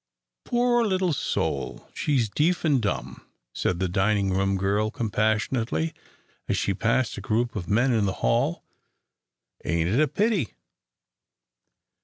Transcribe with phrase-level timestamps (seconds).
[0.45, 5.93] "Poor little soul she's deef and dumb," said the dining room girl, compassionately,
[6.47, 8.63] as she passed a group of men in the hall.
[9.63, 10.55] "Ain't it a pity?"